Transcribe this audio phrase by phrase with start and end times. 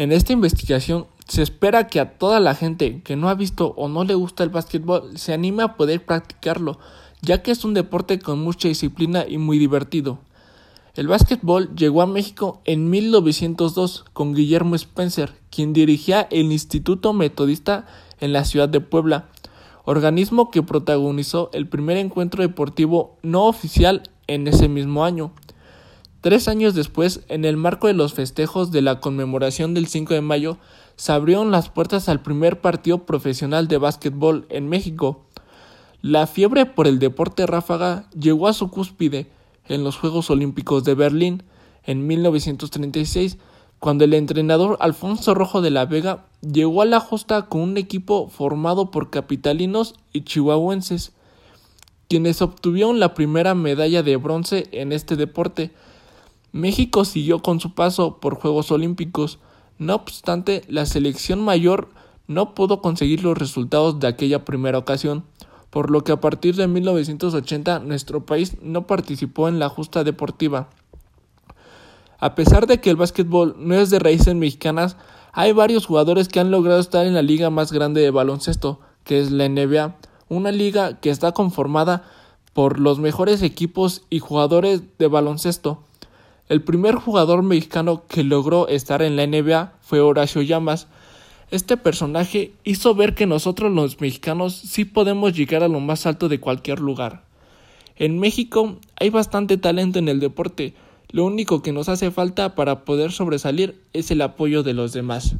[0.00, 3.86] En esta investigación se espera que a toda la gente que no ha visto o
[3.86, 6.78] no le gusta el básquetbol se anime a poder practicarlo,
[7.20, 10.18] ya que es un deporte con mucha disciplina y muy divertido.
[10.94, 17.86] El básquetbol llegó a México en 1902 con Guillermo Spencer, quien dirigía el Instituto Metodista
[18.20, 19.28] en la ciudad de Puebla,
[19.84, 25.32] organismo que protagonizó el primer encuentro deportivo no oficial en ese mismo año.
[26.20, 30.20] Tres años después, en el marco de los festejos de la conmemoración del 5 de
[30.20, 30.58] mayo,
[30.96, 35.24] se abrieron las puertas al primer partido profesional de básquetbol en México.
[36.02, 39.28] La fiebre por el deporte ráfaga llegó a su cúspide
[39.66, 41.42] en los Juegos Olímpicos de Berlín
[41.84, 43.38] en 1936,
[43.78, 48.28] cuando el entrenador Alfonso Rojo de la Vega llegó a la justa con un equipo
[48.28, 51.12] formado por capitalinos y chihuahuenses,
[52.08, 55.70] quienes obtuvieron la primera medalla de bronce en este deporte.
[56.52, 59.38] México siguió con su paso por Juegos Olímpicos,
[59.78, 61.88] no obstante, la selección mayor
[62.26, 65.24] no pudo conseguir los resultados de aquella primera ocasión,
[65.70, 70.68] por lo que a partir de 1980 nuestro país no participó en la justa deportiva.
[72.18, 74.96] A pesar de que el básquetbol no es de raíces mexicanas,
[75.32, 79.20] hay varios jugadores que han logrado estar en la liga más grande de baloncesto, que
[79.20, 79.96] es la NBA,
[80.28, 82.04] una liga que está conformada
[82.52, 85.84] por los mejores equipos y jugadores de baloncesto.
[86.50, 90.88] El primer jugador mexicano que logró estar en la NBA fue Horacio Llamas.
[91.52, 96.28] Este personaje hizo ver que nosotros los mexicanos sí podemos llegar a lo más alto
[96.28, 97.22] de cualquier lugar.
[97.94, 100.74] En México hay bastante talento en el deporte,
[101.12, 105.36] lo único que nos hace falta para poder sobresalir es el apoyo de los demás.